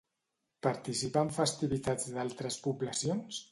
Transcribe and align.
Participa 0.67 1.23
en 1.27 1.29
festivitats 1.37 2.09
d'altres 2.17 2.61
poblacions? 2.67 3.45